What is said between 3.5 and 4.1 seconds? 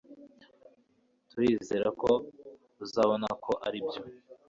aribyo